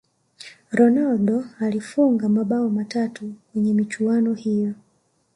[0.71, 4.73] ronaldo alifunga mabao matatu kwenye michuano hiyo